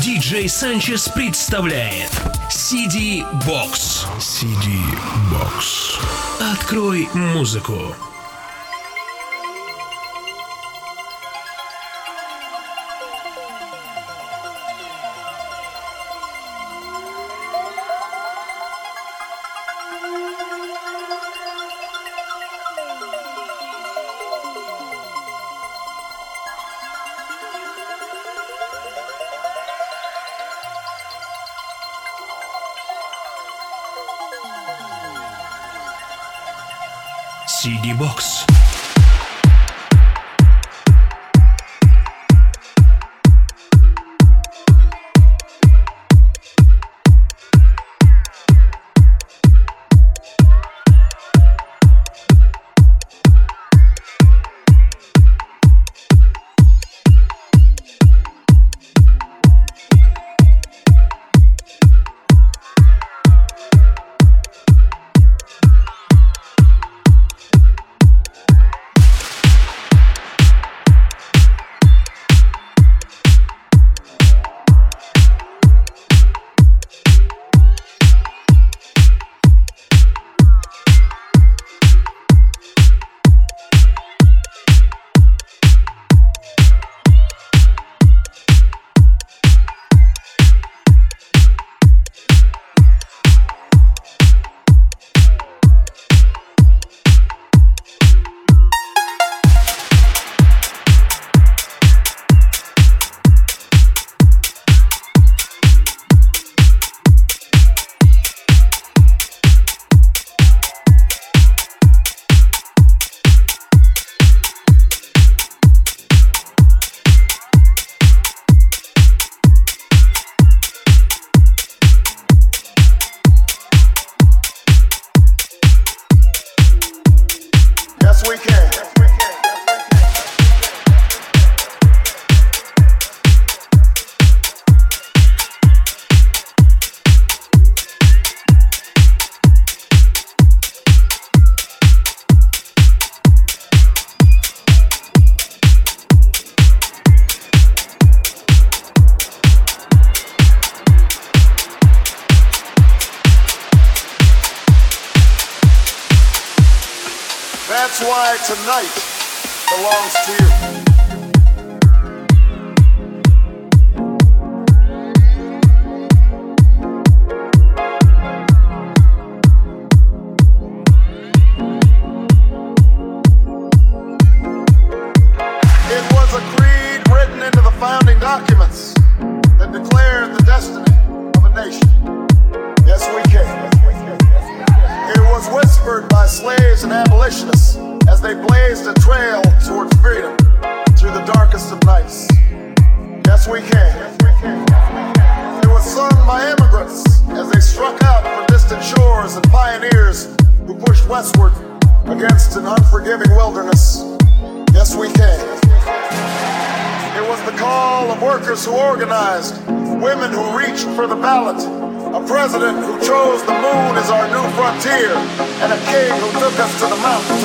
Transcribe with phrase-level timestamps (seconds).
[0.00, 2.10] Диджей Санчес представляет
[2.48, 4.06] CD Box.
[4.18, 4.80] CD
[5.30, 6.00] Box.
[6.40, 7.94] Открой музыку.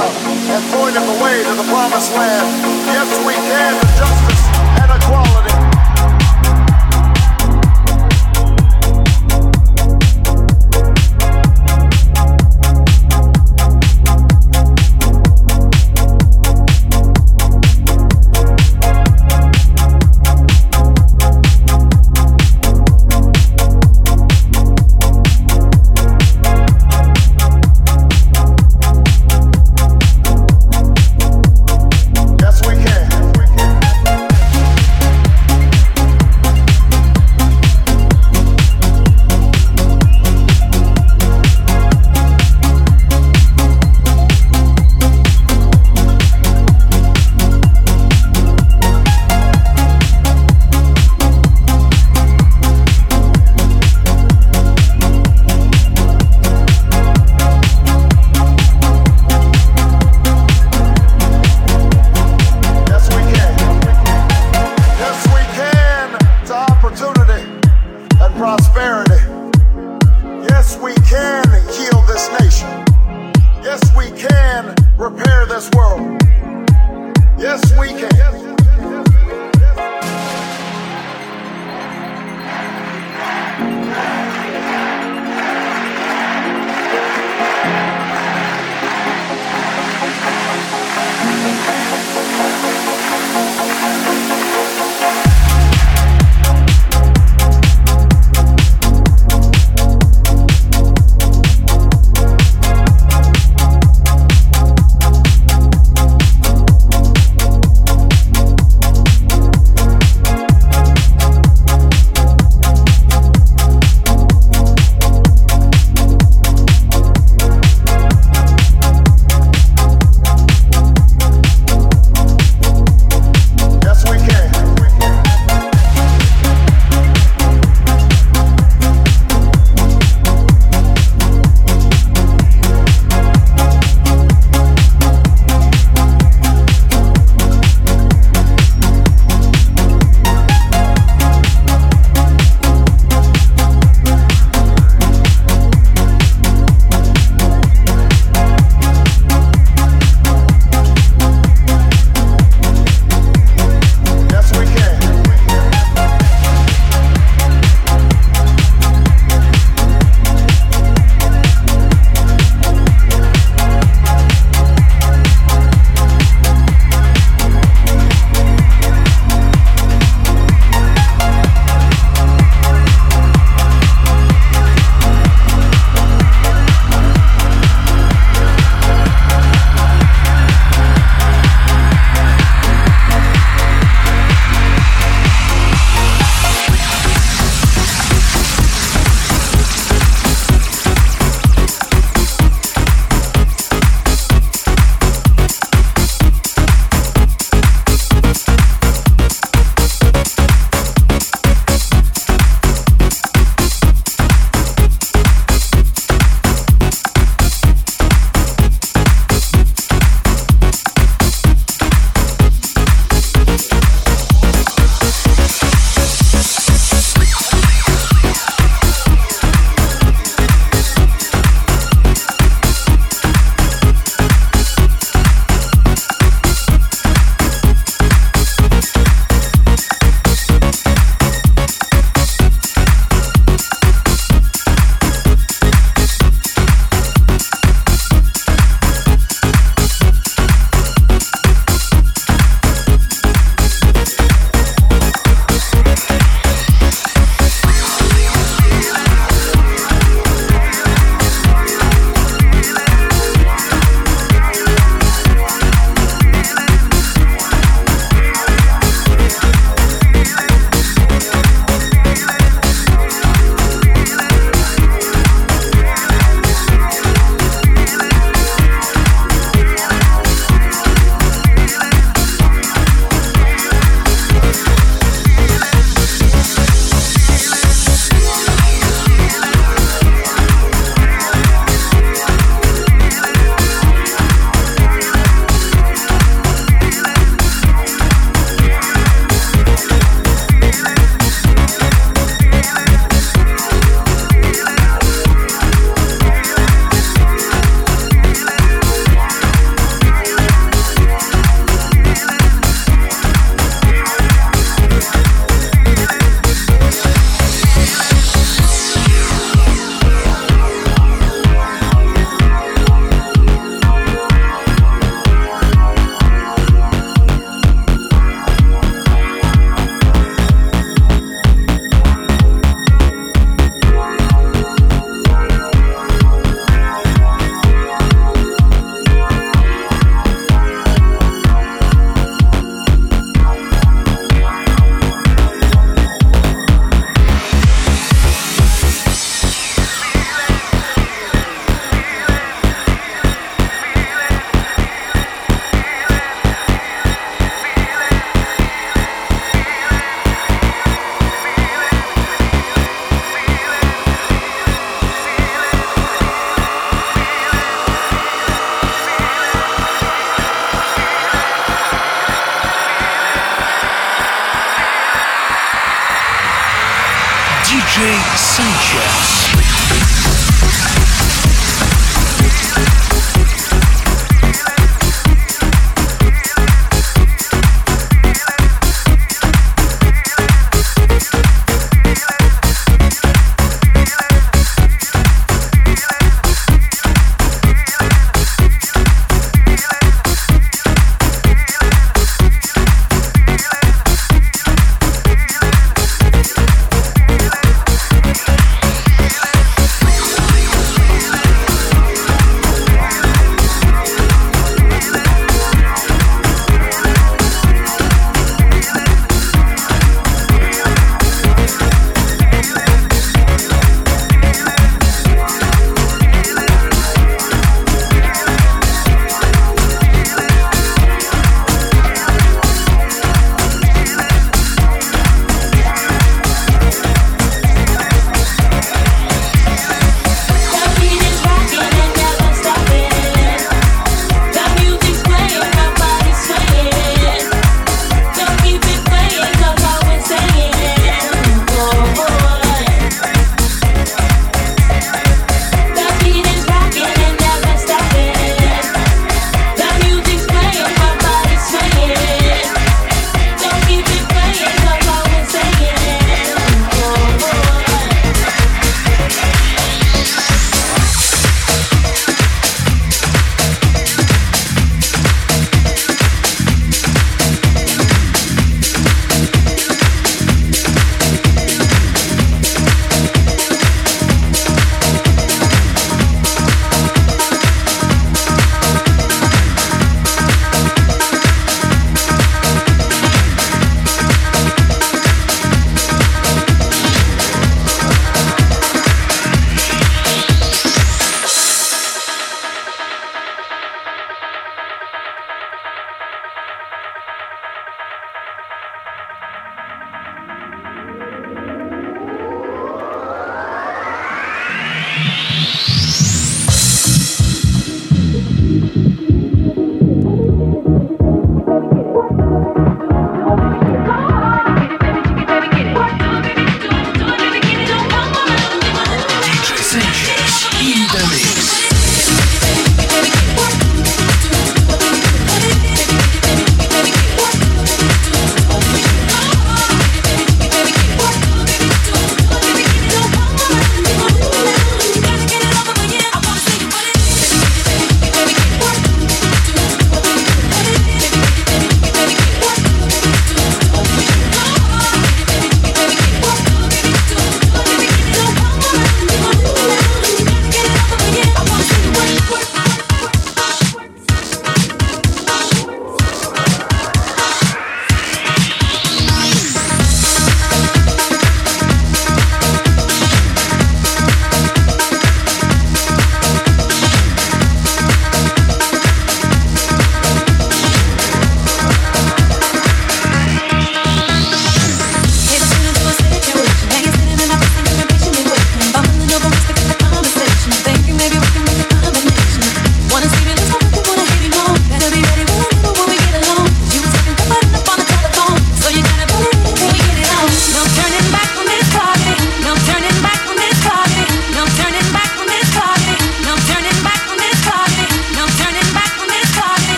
[0.00, 2.48] up and point them the way to the promised land.
[2.88, 4.44] Yes, we can, justice
[4.80, 5.49] and equality.